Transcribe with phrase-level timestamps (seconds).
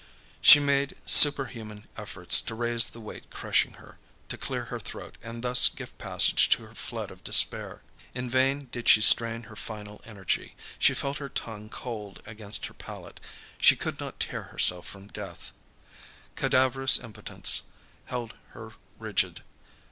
[0.41, 5.43] She made superhuman efforts to raise the weight crushing her, to clear her throat and
[5.43, 7.83] thus give passage to her flood of despair.
[8.15, 12.73] In vain did she strain her final energy; she felt her tongue cold against her
[12.73, 13.19] palate,
[13.59, 15.51] she could not tear herself from death.
[16.35, 17.65] Cadaverous impotence
[18.05, 19.43] held her rigid.